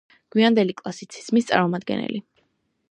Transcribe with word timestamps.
გვიანდელი 0.35 0.75
კლასიციზმის 0.79 1.49
წარმომადგენელი. 1.51 2.23